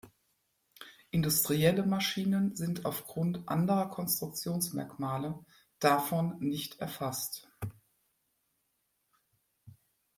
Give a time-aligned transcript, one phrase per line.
[1.11, 5.45] Industrielle Maschinen sind aufgrund anderer Konstruktionsmerkmale
[5.77, 7.47] davon nicht erfasst.